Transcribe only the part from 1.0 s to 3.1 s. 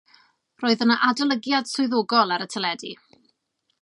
adolygiad swyddogol ar y teledu.